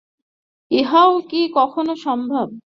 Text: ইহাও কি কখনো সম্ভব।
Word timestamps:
ইহাও 0.71 1.13
কি 1.29 1.41
কখনো 1.55 1.93
সম্ভব। 2.05 2.47